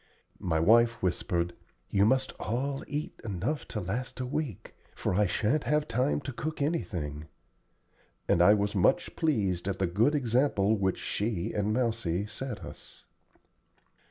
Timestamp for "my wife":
0.39-0.93